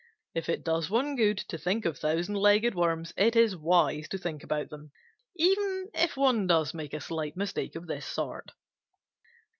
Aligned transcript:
If 0.33 0.49
it 0.49 0.63
does 0.63 0.89
one 0.89 1.15
good 1.15 1.37
to 1.49 1.59
think 1.59 1.85
of 1.85 1.95
Thousand 1.95 2.33
Legged 2.33 2.73
Worms, 2.73 3.13
it 3.15 3.35
is 3.35 3.55
wise 3.55 4.07
to 4.09 4.17
think 4.17 4.43
about 4.43 4.71
them, 4.71 4.91
even 5.35 5.91
if 5.93 6.17
one 6.17 6.47
does 6.47 6.73
make 6.73 6.95
a 6.95 6.99
slight 6.99 7.37
mistake 7.37 7.75
of 7.75 7.85
this 7.85 8.07
sort. 8.07 8.49